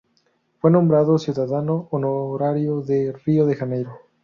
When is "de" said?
2.81-3.13, 3.45-3.55